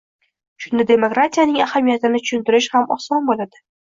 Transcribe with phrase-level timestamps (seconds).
[0.63, 3.63] Shunda demokratiyaning ahamiyatini tushuntirish ham oson bo‘ladi.